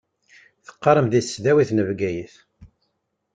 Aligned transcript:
Teqqaṛemt 0.65 1.11
di 1.13 1.21
tesdawit 1.23 1.69
n 1.73 1.79
Bgayet. 1.87 2.35